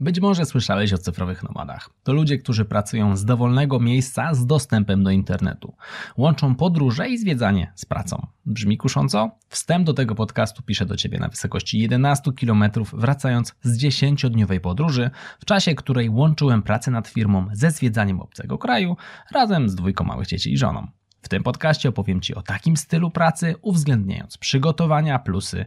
Być 0.00 0.20
może 0.20 0.46
słyszałeś 0.46 0.92
o 0.92 0.98
cyfrowych 0.98 1.42
nomadach. 1.42 1.90
To 2.02 2.12
ludzie, 2.12 2.38
którzy 2.38 2.64
pracują 2.64 3.16
z 3.16 3.24
dowolnego 3.24 3.80
miejsca 3.80 4.34
z 4.34 4.46
dostępem 4.46 5.02
do 5.02 5.10
internetu. 5.10 5.74
Łączą 6.16 6.54
podróże 6.54 7.08
i 7.08 7.18
zwiedzanie 7.18 7.72
z 7.74 7.84
pracą. 7.84 8.26
Brzmi 8.46 8.76
kusząco? 8.76 9.30
Wstęp 9.48 9.86
do 9.86 9.94
tego 9.94 10.14
podcastu 10.14 10.62
piszę 10.62 10.86
do 10.86 10.96
Ciebie 10.96 11.18
na 11.18 11.28
wysokości 11.28 11.78
11 11.78 12.32
km, 12.32 12.64
wracając 12.92 13.54
z 13.62 13.82
10-dniowej 13.82 14.60
podróży, 14.60 15.10
w 15.40 15.44
czasie 15.44 15.74
której 15.74 16.10
łączyłem 16.10 16.62
pracę 16.62 16.90
nad 16.90 17.08
firmą 17.08 17.48
ze 17.52 17.70
zwiedzaniem 17.70 18.20
obcego 18.20 18.58
kraju 18.58 18.96
razem 19.32 19.68
z 19.68 19.74
dwójką 19.74 20.04
małych 20.04 20.26
dzieci 20.26 20.52
i 20.52 20.58
żoną. 20.58 20.88
W 21.22 21.28
tym 21.28 21.42
podcaście 21.42 21.88
opowiem 21.88 22.20
Ci 22.20 22.34
o 22.34 22.42
takim 22.42 22.76
stylu 22.76 23.10
pracy, 23.10 23.54
uwzględniając 23.62 24.38
przygotowania, 24.38 25.18
plusy, 25.18 25.64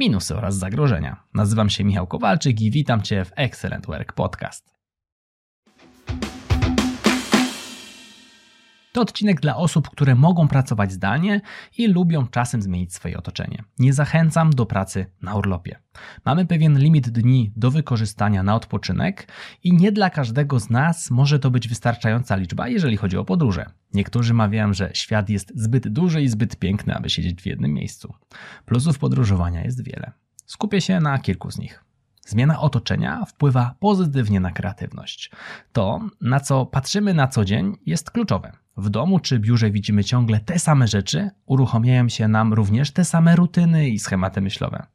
minusy 0.00 0.36
oraz 0.36 0.56
zagrożenia. 0.56 1.24
Nazywam 1.34 1.70
się 1.70 1.84
Michał 1.84 2.06
Kowalczyk 2.06 2.60
i 2.60 2.70
witam 2.70 3.02
Cię 3.02 3.24
w 3.24 3.32
Excellent 3.36 3.86
Work 3.86 4.12
Podcast. 4.12 4.81
To 8.92 9.00
odcinek 9.00 9.40
dla 9.40 9.56
osób, 9.56 9.90
które 9.90 10.14
mogą 10.14 10.48
pracować 10.48 10.92
zdalnie 10.92 11.40
i 11.78 11.88
lubią 11.88 12.26
czasem 12.26 12.62
zmienić 12.62 12.94
swoje 12.94 13.18
otoczenie. 13.18 13.64
Nie 13.78 13.92
zachęcam 13.92 14.50
do 14.50 14.66
pracy 14.66 15.06
na 15.22 15.34
urlopie. 15.34 15.78
Mamy 16.24 16.46
pewien 16.46 16.78
limit 16.78 17.08
dni 17.08 17.52
do 17.56 17.70
wykorzystania 17.70 18.42
na 18.42 18.54
odpoczynek 18.54 19.32
i 19.64 19.72
nie 19.72 19.92
dla 19.92 20.10
każdego 20.10 20.60
z 20.60 20.70
nas 20.70 21.10
może 21.10 21.38
to 21.38 21.50
być 21.50 21.68
wystarczająca 21.68 22.36
liczba, 22.36 22.68
jeżeli 22.68 22.96
chodzi 22.96 23.16
o 23.16 23.24
podróże. 23.24 23.66
Niektórzy 23.94 24.34
mawiają, 24.34 24.72
że 24.72 24.90
świat 24.94 25.28
jest 25.28 25.52
zbyt 25.54 25.88
duży 25.88 26.22
i 26.22 26.28
zbyt 26.28 26.56
piękny, 26.56 26.94
aby 26.94 27.10
siedzieć 27.10 27.42
w 27.42 27.46
jednym 27.46 27.72
miejscu. 27.72 28.14
Plusów 28.66 28.98
podróżowania 28.98 29.64
jest 29.64 29.84
wiele. 29.84 30.12
Skupię 30.46 30.80
się 30.80 31.00
na 31.00 31.18
kilku 31.18 31.50
z 31.50 31.58
nich. 31.58 31.84
Zmiana 32.26 32.60
otoczenia 32.60 33.24
wpływa 33.24 33.74
pozytywnie 33.80 34.40
na 34.40 34.50
kreatywność. 34.50 35.30
To, 35.72 36.00
na 36.20 36.40
co 36.40 36.66
patrzymy 36.66 37.14
na 37.14 37.28
co 37.28 37.44
dzień, 37.44 37.76
jest 37.86 38.10
kluczowe. 38.10 38.52
W 38.76 38.90
domu 38.90 39.20
czy 39.20 39.38
biurze 39.38 39.70
widzimy 39.70 40.04
ciągle 40.04 40.40
te 40.40 40.58
same 40.58 40.88
rzeczy, 40.88 41.30
uruchamiają 41.46 42.08
się 42.08 42.28
nam 42.28 42.52
również 42.52 42.90
te 42.90 43.04
same 43.04 43.36
rutyny 43.36 43.88
i 43.88 43.98
schematy 43.98 44.40
myślowe. 44.40 44.86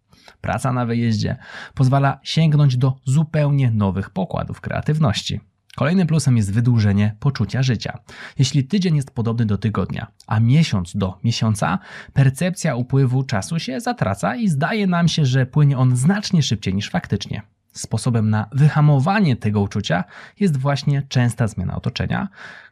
Praca 0.41 0.73
na 0.73 0.85
wyjeździe 0.85 1.37
pozwala 1.73 2.19
sięgnąć 2.23 2.77
do 2.77 2.95
zupełnie 3.05 3.71
nowych 3.71 4.09
pokładów 4.09 4.61
kreatywności. 4.61 5.39
Kolejnym 5.77 6.07
plusem 6.07 6.37
jest 6.37 6.53
wydłużenie 6.53 7.15
poczucia 7.19 7.63
życia. 7.63 7.99
Jeśli 8.39 8.63
tydzień 8.63 8.95
jest 8.95 9.11
podobny 9.11 9.45
do 9.45 9.57
tygodnia, 9.57 10.07
a 10.27 10.39
miesiąc 10.39 10.95
do 10.95 11.19
miesiąca, 11.23 11.79
percepcja 12.13 12.75
upływu 12.75 13.23
czasu 13.23 13.59
się 13.59 13.79
zatraca 13.79 14.35
i 14.35 14.47
zdaje 14.47 14.87
nam 14.87 15.07
się, 15.07 15.25
że 15.25 15.45
płynie 15.45 15.77
on 15.77 15.95
znacznie 15.95 16.43
szybciej 16.43 16.73
niż 16.73 16.89
faktycznie. 16.89 17.41
Sposobem 17.71 18.29
na 18.29 18.49
wyhamowanie 18.51 19.35
tego 19.35 19.61
uczucia 19.61 20.03
jest 20.39 20.57
właśnie 20.57 21.01
częsta 21.01 21.47
zmiana 21.47 21.75
otoczenia, 21.75 22.27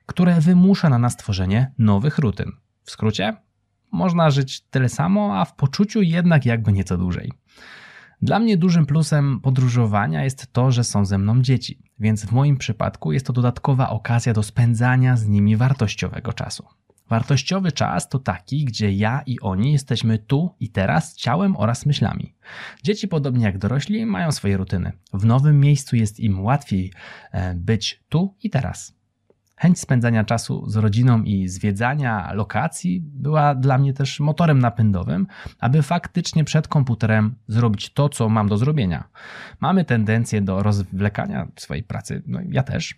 które 0.06 0.42
wymusza 0.42 0.90
na 0.90 1.00
nas 1.00 1.18
tworzenie 1.18 1.72
nowych 1.78 2.18
rutyn. 2.18 2.52
W 2.84 2.92
skrócie, 2.92 3.34
można 3.92 4.30
żyć 4.30 4.62
tyle 4.62 4.90
samo, 4.90 5.40
a 5.40 5.46
w 5.46 5.56
poczuciu 5.56 6.02
jednak 6.02 6.46
jakby 6.46 6.72
nieco 6.72 6.98
dłużej. 6.98 7.32
Dla 8.22 8.40
mnie 8.40 8.58
dużym 8.58 8.86
plusem 8.86 9.40
podróżowania 9.42 10.24
jest 10.24 10.54
to, 10.54 10.72
że 10.72 10.84
są 10.84 11.06
ze 11.06 11.18
mną 11.18 11.42
dzieci, 11.42 11.80
więc 12.00 12.26
w 12.26 12.32
moim 12.32 12.58
przypadku 12.58 13.12
jest 13.12 13.26
to 13.26 13.34
dodatkowa 13.34 13.90
okazja 13.90 14.34
do 14.34 14.44
spędzania 14.44 15.18
z 15.18 15.28
nimi 15.28 15.58
wartościowego 15.58 16.34
czasu. 16.34 16.66
Wartościowy 17.10 17.72
czas 17.72 18.10
to 18.10 18.20
taki, 18.20 18.66
gdzie 18.66 18.92
ja 18.92 19.22
i 19.26 19.40
oni 19.40 19.72
jesteśmy 19.72 20.18
tu 20.18 20.56
i 20.60 20.70
teraz 20.70 21.16
ciałem 21.16 21.58
oraz 21.58 21.86
myślami. 21.86 22.36
Dzieci, 22.84 23.08
podobnie 23.08 23.46
jak 23.46 23.58
dorośli, 23.58 24.06
mają 24.06 24.32
swoje 24.32 24.58
rutyny. 24.58 24.92
W 25.14 25.26
nowym 25.26 25.60
miejscu 25.60 25.96
jest 25.96 26.20
im 26.20 26.44
łatwiej 26.44 26.94
e, 27.32 27.56
być 27.56 28.04
tu 28.10 28.36
i 28.44 28.50
teraz. 28.50 28.96
Chęć 29.58 29.80
spędzania 29.80 30.24
czasu 30.24 30.70
z 30.70 30.76
rodziną 30.76 31.24
i 31.24 31.48
zwiedzania 31.48 32.34
lokacji 32.34 33.02
była 33.02 33.56
dla 33.56 33.78
mnie 33.78 33.94
też 33.94 34.20
motorem 34.20 34.60
napędowym, 34.60 35.28
aby 35.60 35.82
faktycznie 35.82 36.44
przed 36.44 36.68
komputerem 36.68 37.36
zrobić 37.48 37.94
to, 37.94 38.10
co 38.10 38.30
mam 38.30 38.50
do 38.50 38.58
zrobienia. 38.58 39.10
Mamy 39.60 39.86
tendencję 39.86 40.42
do 40.42 40.64
rozwlekania 40.64 41.48
swojej 41.56 41.84
pracy, 41.84 42.24
no 42.28 42.40
ja 42.50 42.64
też. 42.64 42.96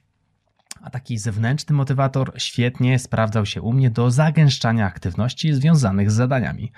A 0.82 0.90
taki 0.90 1.18
zewnętrzny 1.18 1.76
motywator 1.76 2.34
świetnie 2.38 3.00
sprawdzał 3.00 3.46
się 3.46 3.62
u 3.62 3.74
mnie 3.74 3.90
do 3.90 4.12
zagęszczania 4.12 4.86
aktywności 4.86 5.54
związanych 5.54 6.12
z 6.12 6.14
zadaniami. 6.14 6.72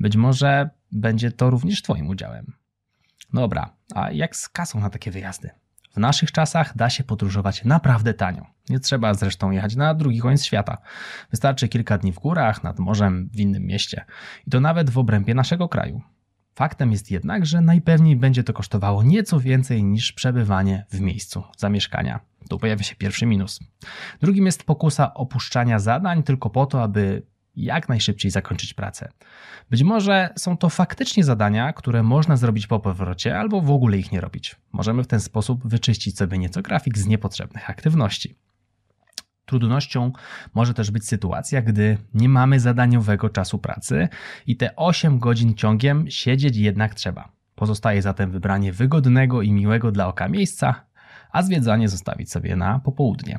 Być 0.00 0.16
może 0.16 0.70
będzie 0.92 1.32
to 1.32 1.50
również 1.50 1.82
Twoim 1.82 2.08
udziałem. 2.08 2.52
Dobra, 3.32 3.76
a 3.94 4.10
jak 4.10 4.36
z 4.36 4.48
kasą 4.48 4.80
na 4.80 4.90
takie 4.90 5.10
wyjazdy? 5.10 5.50
W 5.94 5.98
naszych 5.98 6.32
czasach 6.32 6.76
da 6.76 6.90
się 6.90 7.04
podróżować 7.04 7.64
naprawdę 7.64 8.14
tanio. 8.14 8.46
Nie 8.68 8.80
trzeba 8.80 9.14
zresztą 9.14 9.50
jechać 9.50 9.76
na 9.76 9.94
drugi 9.94 10.20
koniec 10.20 10.44
świata. 10.44 10.78
Wystarczy 11.30 11.68
kilka 11.68 11.98
dni 11.98 12.12
w 12.12 12.18
górach, 12.18 12.64
nad 12.64 12.78
morzem, 12.78 13.30
w 13.32 13.40
innym 13.40 13.66
mieście. 13.66 14.04
I 14.46 14.50
to 14.50 14.60
nawet 14.60 14.90
w 14.90 14.98
obrębie 14.98 15.34
naszego 15.34 15.68
kraju. 15.68 16.02
Faktem 16.54 16.92
jest 16.92 17.10
jednak, 17.10 17.46
że 17.46 17.60
najpewniej 17.60 18.16
będzie 18.16 18.44
to 18.44 18.52
kosztowało 18.52 19.02
nieco 19.02 19.40
więcej 19.40 19.84
niż 19.84 20.12
przebywanie 20.12 20.86
w 20.90 21.00
miejscu 21.00 21.42
zamieszkania. 21.56 22.20
Tu 22.48 22.58
pojawia 22.58 22.82
się 22.82 22.96
pierwszy 22.96 23.26
minus. 23.26 23.60
Drugim 24.20 24.46
jest 24.46 24.64
pokusa 24.64 25.14
opuszczania 25.14 25.78
zadań 25.78 26.22
tylko 26.22 26.50
po 26.50 26.66
to, 26.66 26.82
aby 26.82 27.22
jak 27.56 27.88
najszybciej 27.88 28.30
zakończyć 28.30 28.74
pracę. 28.74 29.08
Być 29.70 29.82
może 29.82 30.30
są 30.36 30.56
to 30.56 30.68
faktycznie 30.68 31.24
zadania, 31.24 31.72
które 31.72 32.02
można 32.02 32.36
zrobić 32.36 32.66
po 32.66 32.80
powrocie, 32.80 33.38
albo 33.38 33.60
w 33.60 33.70
ogóle 33.70 33.98
ich 33.98 34.12
nie 34.12 34.20
robić. 34.20 34.56
Możemy 34.72 35.04
w 35.04 35.06
ten 35.06 35.20
sposób 35.20 35.68
wyczyścić 35.68 36.18
sobie 36.18 36.38
nieco 36.38 36.62
grafik 36.62 36.98
z 36.98 37.06
niepotrzebnych 37.06 37.70
aktywności. 37.70 38.34
Trudnością 39.46 40.12
może 40.54 40.74
też 40.74 40.90
być 40.90 41.08
sytuacja, 41.08 41.62
gdy 41.62 41.98
nie 42.14 42.28
mamy 42.28 42.60
zadaniowego 42.60 43.30
czasu 43.30 43.58
pracy 43.58 44.08
i 44.46 44.56
te 44.56 44.76
8 44.76 45.18
godzin 45.18 45.54
ciągiem 45.54 46.10
siedzieć 46.10 46.56
jednak 46.56 46.94
trzeba. 46.94 47.32
Pozostaje 47.54 48.02
zatem 48.02 48.30
wybranie 48.30 48.72
wygodnego 48.72 49.42
i 49.42 49.52
miłego 49.52 49.92
dla 49.92 50.06
oka 50.06 50.28
miejsca, 50.28 50.84
a 51.32 51.42
zwiedzanie 51.42 51.88
zostawić 51.88 52.32
sobie 52.32 52.56
na 52.56 52.78
popołudnie. 52.78 53.38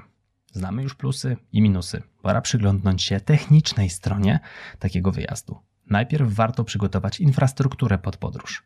Znamy 0.55 0.83
już 0.83 0.95
plusy 0.95 1.37
i 1.51 1.61
minusy. 1.61 2.03
Pora 2.21 2.41
przyglądnąć 2.41 3.03
się 3.03 3.19
technicznej 3.19 3.89
stronie 3.89 4.39
takiego 4.79 5.11
wyjazdu. 5.11 5.59
Najpierw 5.89 6.33
warto 6.33 6.63
przygotować 6.63 7.19
infrastrukturę 7.19 7.97
pod 7.97 8.17
podróż. 8.17 8.63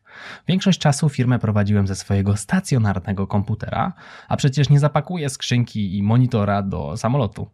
Większość 0.48 0.80
czasu 0.80 1.10
firmę 1.10 1.40
prowadziłem 1.40 1.88
ze 1.88 1.96
swojego 1.96 2.38
stacjonarnego 2.38 3.28
komputera, 3.28 3.94
a 4.28 4.38
przecież 4.38 4.70
nie 4.70 4.80
zapakuję 4.80 5.30
skrzynki 5.30 5.98
i 5.98 6.04
monitora 6.04 6.62
do 6.62 6.98
samolotu. 6.98 7.50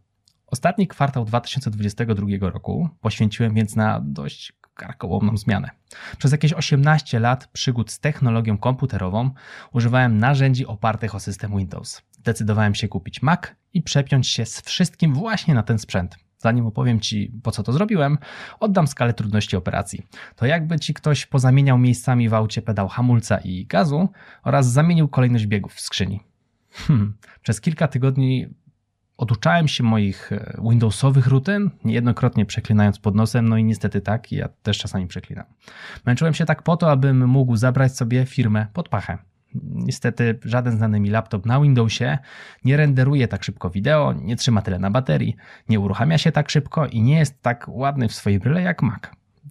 Ostatni 0.48 0.88
kwartał 0.88 1.26
2022 1.26 2.28
roku 2.50 2.90
poświęciłem 3.02 3.54
więc 3.54 3.76
na 3.76 4.00
dość 4.04 4.54
karkołomną 4.74 5.38
zmianę. 5.38 5.70
Przez 6.18 6.32
jakieś 6.32 6.54
18 6.54 7.20
lat 7.20 7.48
przygód 7.48 7.92
z 7.92 8.00
technologią 8.00 8.58
komputerową 8.58 9.30
używałem 9.74 10.18
narzędzi 10.18 10.66
opartych 10.66 11.16
o 11.16 11.20
system 11.20 11.58
Windows. 11.58 12.02
Zdecydowałem 12.12 12.76
się 12.76 12.88
kupić 12.88 13.22
Mac 13.22 13.42
i 13.76 13.82
przepiąć 13.82 14.28
się 14.28 14.46
z 14.46 14.62
wszystkim 14.62 15.14
właśnie 15.14 15.54
na 15.54 15.64
ten 15.64 15.80
sprzęt. 15.80 16.16
Zanim 16.38 16.66
opowiem 16.66 17.00
Ci, 17.00 17.32
po 17.44 17.52
co 17.52 17.64
to 17.64 17.74
zrobiłem, 17.74 18.18
oddam 18.60 18.88
skalę 18.88 19.14
trudności 19.14 19.56
operacji. 19.56 20.06
To 20.36 20.46
jakby 20.46 20.80
Ci 20.80 20.94
ktoś 20.94 21.26
pozamieniał 21.26 21.78
miejscami 21.78 22.30
w 22.30 22.34
aucie 22.34 22.62
pedał 22.62 22.88
hamulca 22.88 23.38
i 23.38 23.66
gazu 23.66 24.10
oraz 24.44 24.72
zamienił 24.72 25.08
kolejność 25.08 25.46
biegów 25.46 25.74
w 25.74 25.82
skrzyni. 25.82 26.20
Hmm. 26.72 27.14
Przez 27.42 27.62
kilka 27.62 27.88
tygodni 27.88 28.48
oduczałem 29.18 29.68
się 29.68 29.84
moich 29.84 30.32
e, 30.32 30.58
Windowsowych 30.70 31.28
rutyn, 31.28 31.70
niejednokrotnie 31.86 32.46
przeklinając 32.46 33.00
pod 33.00 33.16
nosem, 33.16 33.50
no 33.50 33.58
i 33.58 33.64
niestety 33.64 34.02
tak, 34.02 34.32
ja 34.32 34.50
też 34.64 34.78
czasami 34.78 35.08
przeklinam. 35.08 35.46
Męczyłem 36.06 36.34
się 36.34 36.46
tak 36.46 36.64
po 36.64 36.78
to, 36.78 36.92
abym 36.92 37.28
mógł 37.28 37.56
zabrać 37.56 37.98
sobie 37.98 38.26
firmę 38.26 38.68
pod 38.74 38.90
pachę. 38.90 39.18
Niestety 39.64 40.40
żaden 40.44 40.78
znany 40.78 41.00
mi 41.00 41.10
laptop 41.10 41.46
na 41.46 41.62
Windowsie 41.62 42.18
nie 42.66 42.78
renderuje 42.78 43.28
tak 43.28 43.44
szybko 43.44 43.70
wideo, 43.70 44.14
nie 44.14 44.36
trzyma 44.36 44.62
tyle 44.62 44.80
na 44.80 44.92
baterii, 44.92 45.36
nie 45.70 45.80
uruchamia 45.80 46.18
się 46.18 46.32
tak 46.32 46.50
szybko 46.50 46.88
i 46.88 47.02
nie 47.02 47.18
jest 47.18 47.42
tak 47.42 47.66
ładny 47.68 48.08
w 48.08 48.14
swojej 48.14 48.40
bryle 48.40 48.62
jak 48.62 48.82
Mac. 48.82 49.02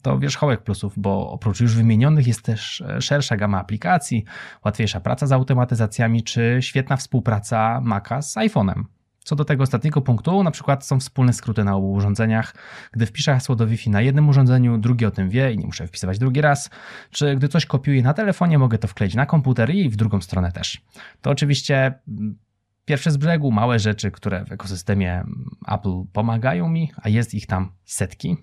To 0.02 0.18
wierzchołek 0.18 0.62
plusów, 0.62 0.92
bo 0.96 1.30
oprócz 1.30 1.60
już 1.60 1.74
wymienionych 1.74 2.26
jest 2.26 2.42
też 2.42 2.84
szersza 3.00 3.36
gama 3.36 3.60
aplikacji, 3.60 4.24
łatwiejsza 4.64 5.00
praca 5.00 5.26
z 5.26 5.32
automatyzacjami 5.32 6.22
czy 6.22 6.58
świetna 6.60 6.96
współpraca 6.96 7.80
Maca 7.80 8.22
z 8.22 8.34
iPhone'em. 8.34 8.84
Co 9.24 9.36
do 9.36 9.44
tego 9.44 9.62
ostatniego 9.62 10.00
punktu, 10.00 10.42
na 10.42 10.50
przykład 10.50 10.86
są 10.86 11.00
wspólne 11.00 11.32
skróty 11.32 11.64
na 11.64 11.76
obu 11.76 11.92
urządzeniach. 11.92 12.54
Gdy 12.92 13.06
wpiszę 13.06 13.34
hasło 13.34 13.56
do 13.56 13.66
Wi-Fi 13.66 13.90
na 13.90 14.00
jednym 14.00 14.28
urządzeniu, 14.28 14.78
drugi 14.78 15.06
o 15.06 15.10
tym 15.10 15.30
wie 15.30 15.52
i 15.52 15.58
nie 15.58 15.66
muszę 15.66 15.86
wpisywać 15.86 16.18
drugi 16.18 16.40
raz. 16.40 16.70
Czy 17.10 17.36
gdy 17.36 17.48
coś 17.48 17.66
kopiuję 17.66 18.02
na 18.02 18.14
telefonie, 18.14 18.58
mogę 18.58 18.78
to 18.78 18.88
wkleić 18.88 19.14
na 19.14 19.26
komputer 19.26 19.74
i 19.74 19.90
w 19.90 19.96
drugą 19.96 20.20
stronę 20.20 20.52
też. 20.52 20.82
To 21.20 21.30
oczywiście 21.30 21.94
mm, 22.08 22.38
pierwsze 22.84 23.10
z 23.10 23.16
brzegu 23.16 23.50
małe 23.50 23.78
rzeczy, 23.78 24.10
które 24.10 24.44
w 24.44 24.52
ekosystemie 24.52 25.24
Apple 25.68 26.04
pomagają 26.12 26.68
mi, 26.68 26.92
a 26.96 27.08
jest 27.08 27.34
ich 27.34 27.46
tam 27.46 27.72
setki. 27.84 28.36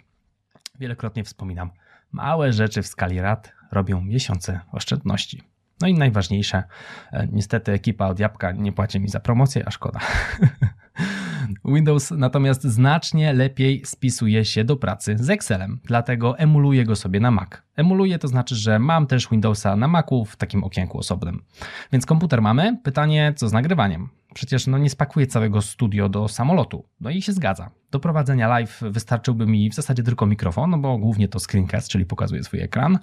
Wielokrotnie 0.80 1.24
wspominam, 1.24 1.70
małe 2.12 2.54
rzeczy 2.54 2.82
w 2.82 2.88
skali 2.88 3.20
lat 3.20 3.54
robią 3.72 4.02
miesiące 4.02 4.60
oszczędności. 4.72 5.51
No 5.82 5.88
i 5.88 5.94
najważniejsze, 5.94 6.64
e, 7.12 7.28
niestety 7.32 7.72
ekipa 7.72 8.08
od 8.08 8.20
Jabłka 8.20 8.52
nie 8.52 8.72
płaci 8.72 9.00
mi 9.00 9.10
za 9.10 9.20
promocję, 9.20 9.64
a 9.68 9.72
szkoda. 9.72 10.00
Windows 11.66 12.12
natomiast 12.12 12.64
znacznie 12.64 13.34
lepiej 13.34 13.82
spisuje 13.86 14.46
się 14.46 14.64
do 14.64 14.76
pracy 14.76 15.16
z 15.20 15.30
Excelem, 15.30 15.80
dlatego 15.84 16.38
emuluję 16.38 16.86
go 16.86 16.96
sobie 16.96 17.20
na 17.20 17.32
Mac. 17.32 17.50
Emuluję 17.76 18.20
to 18.20 18.28
znaczy, 18.28 18.56
że 18.56 18.80
mam 18.80 19.08
też 19.08 19.30
Windowsa 19.30 19.76
na 19.76 19.88
Macu 19.88 20.26
w 20.26 20.36
takim 20.36 20.64
okienku 20.64 20.98
osobnym. 20.98 21.44
Więc 21.92 22.06
komputer 22.06 22.42
mamy, 22.42 22.78
pytanie 22.84 23.34
co 23.36 23.50
z 23.50 23.54
nagrywaniem? 23.54 24.21
Przecież 24.34 24.68
no 24.68 24.78
nie 24.78 24.90
spakuję 24.90 25.28
całego 25.28 25.62
studio 25.62 26.10
do 26.10 26.28
samolotu. 26.28 26.86
No 27.00 27.10
i 27.10 27.22
się 27.22 27.34
zgadza. 27.34 27.72
Do 27.92 28.00
prowadzenia 28.00 28.48
live 28.48 28.82
wystarczyłby 28.82 29.46
mi 29.46 29.70
w 29.70 29.74
zasadzie 29.74 30.04
tylko 30.04 30.26
mikrofon, 30.26 30.70
no 30.70 30.78
bo 30.78 30.98
głównie 30.98 31.28
to 31.28 31.40
screencast, 31.40 31.90
czyli 31.90 32.06
pokazuje 32.06 32.44
swój 32.44 32.60
ekran, 32.60 33.00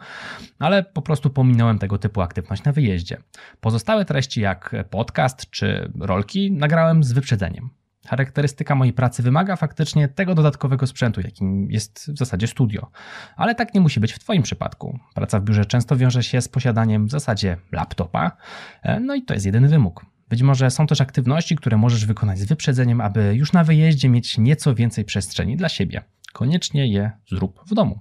ale 0.58 0.82
po 0.82 1.02
prostu 1.02 1.30
pominąłem 1.30 1.78
tego 1.78 1.98
typu 1.98 2.20
aktywność 2.20 2.64
na 2.64 2.72
wyjeździe. 2.72 3.16
Pozostałe 3.60 4.04
treści 4.04 4.40
jak 4.40 4.74
podcast 4.90 5.50
czy 5.50 5.92
rolki 6.00 6.52
nagrałem 6.52 7.04
z 7.04 7.12
wyprzedzeniem. 7.12 7.70
Charakterystyka 8.06 8.74
mojej 8.74 8.92
pracy 8.92 9.22
wymaga 9.22 9.56
faktycznie 9.56 10.08
tego 10.08 10.34
dodatkowego 10.34 10.86
sprzętu, 10.86 11.20
jakim 11.20 11.70
jest 11.70 12.10
w 12.12 12.18
zasadzie 12.18 12.46
studio. 12.46 12.90
Ale 13.36 13.54
tak 13.54 13.74
nie 13.74 13.80
musi 13.80 14.00
być 14.00 14.12
w 14.12 14.18
Twoim 14.18 14.42
przypadku. 14.42 14.98
Praca 15.14 15.40
w 15.40 15.44
biurze 15.44 15.66
często 15.66 15.96
wiąże 15.96 16.22
się 16.22 16.40
z 16.40 16.48
posiadaniem 16.48 17.06
w 17.06 17.10
zasadzie 17.10 17.56
laptopa, 17.72 18.36
e, 18.82 19.00
no 19.00 19.14
i 19.14 19.22
to 19.22 19.34
jest 19.34 19.46
jedyny 19.46 19.68
wymóg. 19.68 20.06
Być 20.28 20.42
może 20.42 20.70
są 20.70 20.86
też 20.86 21.00
aktywności, 21.00 21.56
które 21.56 21.76
możesz 21.76 22.06
wykonać 22.06 22.38
z 22.38 22.44
wyprzedzeniem, 22.44 23.00
aby 23.00 23.34
już 23.34 23.52
na 23.52 23.64
wyjeździe 23.64 24.08
mieć 24.08 24.38
nieco 24.38 24.74
więcej 24.74 25.04
przestrzeni 25.04 25.56
dla 25.56 25.68
siebie. 25.68 26.02
Koniecznie 26.32 26.86
je 26.86 27.10
zrób 27.28 27.60
w 27.66 27.74
domu. 27.74 28.00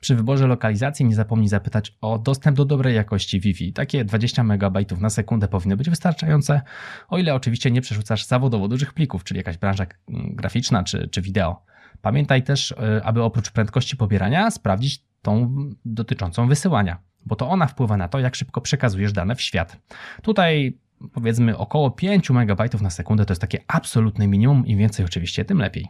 Przy 0.00 0.14
wyborze 0.14 0.46
lokalizacji 0.46 1.04
nie 1.04 1.14
zapomnij 1.14 1.48
zapytać 1.48 1.96
o 2.00 2.18
dostęp 2.18 2.56
do 2.56 2.64
dobrej 2.64 2.96
jakości 2.96 3.40
Wi-Fi. 3.40 3.72
Takie 3.72 4.04
20 4.04 4.42
MB 4.44 5.00
na 5.00 5.10
sekundę 5.10 5.48
powinny 5.48 5.76
być 5.76 5.90
wystarczające, 5.90 6.60
o 7.08 7.18
ile 7.18 7.34
oczywiście 7.34 7.70
nie 7.70 7.80
przerzucasz 7.80 8.26
zawodowo 8.26 8.68
dużych 8.68 8.92
plików, 8.92 9.24
czyli 9.24 9.38
jakaś 9.38 9.56
branża 9.58 9.86
graficzna 10.08 10.84
czy, 10.84 11.08
czy 11.08 11.22
wideo. 11.22 11.64
Pamiętaj 12.02 12.42
też, 12.42 12.72
e, 12.72 13.04
aby 13.04 13.22
oprócz 13.22 13.50
prędkości 13.50 13.96
pobierania 13.96 14.50
sprawdzić 14.50 15.04
tą 15.22 15.56
dotyczącą 15.84 16.48
wysyłania, 16.48 16.98
bo 17.26 17.36
to 17.36 17.48
ona 17.48 17.66
wpływa 17.66 17.96
na 17.96 18.08
to, 18.08 18.18
jak 18.18 18.34
szybko 18.34 18.60
przekazujesz 18.60 19.12
dane 19.12 19.34
w 19.34 19.40
świat. 19.40 19.76
Tutaj 20.22 20.78
powiedzmy 21.12 21.58
około 21.58 21.90
5 21.90 22.30
MB 22.30 22.80
na 22.80 22.90
sekundę 22.90 23.24
to 23.24 23.32
jest 23.32 23.40
takie 23.40 23.58
absolutne 23.68 24.26
minimum, 24.26 24.66
im 24.66 24.78
więcej 24.78 25.04
oczywiście, 25.04 25.44
tym 25.44 25.58
lepiej. 25.58 25.88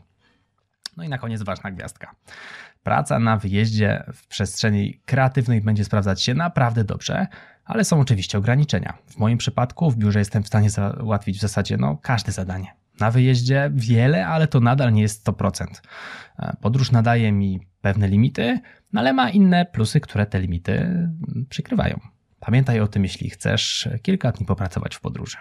No 0.97 1.05
i 1.05 1.09
na 1.09 1.19
koniec 1.19 1.43
ważna 1.43 1.71
gwiazdka. 1.71 2.15
Praca 2.83 3.19
na 3.19 3.37
wyjeździe 3.37 4.05
w 4.15 4.27
przestrzeni 4.27 5.01
kreatywnej 5.07 5.61
będzie 5.61 5.85
sprawdzać 5.85 6.23
się 6.23 6.35
naprawdę 6.35 6.85
dobrze, 6.85 7.27
ale 7.65 7.85
są 7.85 8.01
oczywiście 8.01 8.39
ograniczenia. 8.39 8.99
W 9.07 9.17
moim 9.17 9.39
przypadku 9.39 9.91
w 9.91 9.97
biurze 9.97 10.19
jestem 10.19 10.43
w 10.43 10.47
stanie 10.47 10.71
załatwić 10.71 11.39
w 11.39 11.41
zasadzie 11.41 11.77
no, 11.77 11.99
każde 12.03 12.33
zadanie. 12.33 12.75
Na 13.01 13.11
wyjeździe 13.11 13.71
wiele, 13.75 14.27
ale 14.27 14.47
to 14.47 14.61
nadal 14.61 14.93
nie 14.93 15.03
jest 15.03 15.27
100%. 15.27 15.67
E, 16.39 16.57
podróż 16.61 16.91
nadaje 16.91 17.33
mi 17.33 17.61
pewne 17.81 18.09
limity, 18.09 18.61
no 18.93 19.01
ale 19.01 19.13
ma 19.13 19.31
inne 19.31 19.67
plusy, 19.67 20.01
które 20.01 20.27
te 20.27 20.41
limity 20.41 21.09
przykrywają. 21.49 22.01
Pamiętaj 22.45 22.81
o 22.81 22.89
tym, 22.89 23.03
jeśli 23.03 23.31
chcesz 23.31 23.89
kilka 24.03 24.33
dni 24.33 24.47
popracować 24.47 24.97
w 24.97 25.01
podróży. 25.01 25.37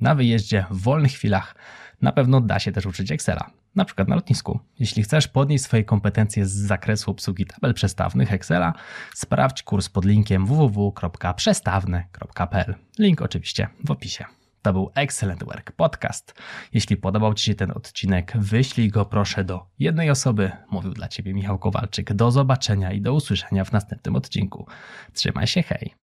Na 0.00 0.14
wyjeździe, 0.14 0.64
w 0.70 0.82
wolnych 0.82 1.12
chwilach, 1.12 1.54
na 2.02 2.12
pewno 2.12 2.40
da 2.40 2.58
się 2.58 2.72
też 2.72 2.86
uczyć 2.86 3.12
Excela, 3.12 3.50
na 3.74 3.84
przykład 3.84 4.08
na 4.08 4.14
lotnisku. 4.14 4.60
Jeśli 4.78 5.02
chcesz 5.02 5.28
podnieść 5.28 5.64
swoje 5.64 5.84
kompetencje 5.84 6.46
z 6.46 6.52
zakresu 6.52 7.10
obsługi 7.10 7.46
tabel 7.46 7.74
przestawnych 7.74 8.32
Excela, 8.32 8.72
sprawdź 9.14 9.62
kurs 9.62 9.88
pod 9.88 10.04
linkiem 10.04 10.46
www.przestawny.pl. 10.46 12.74
Link 12.98 13.22
oczywiście 13.22 13.68
w 13.84 13.90
opisie. 13.90 14.24
To 14.62 14.72
był 14.72 14.90
Excellent 14.94 15.44
Work 15.44 15.72
Podcast. 15.72 16.34
Jeśli 16.72 16.96
podobał 16.96 17.34
Ci 17.34 17.44
się 17.44 17.54
ten 17.54 17.70
odcinek, 17.70 18.32
wyślij 18.36 18.88
go 18.88 19.04
proszę 19.04 19.44
do 19.44 19.66
jednej 19.78 20.10
osoby. 20.10 20.50
Mówił 20.70 20.92
dla 20.92 21.08
Ciebie 21.08 21.34
Michał 21.34 21.58
Kowalczyk. 21.58 22.12
Do 22.12 22.30
zobaczenia 22.30 22.92
i 22.92 23.00
do 23.00 23.14
usłyszenia 23.14 23.64
w 23.64 23.72
następnym 23.72 24.16
odcinku. 24.16 24.66
Trzymaj 25.12 25.46
się, 25.46 25.62
hej! 25.62 26.03